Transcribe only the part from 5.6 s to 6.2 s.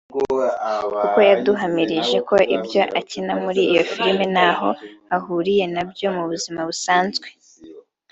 nabyo